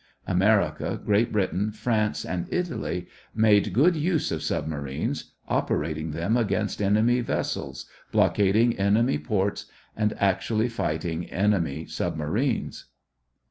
[0.25, 7.19] America, Great Britain, France, and Italy made good use of submarines, operating them against enemy
[7.21, 12.85] vessels, blockading enemy ports, and actually fighting enemy submarines.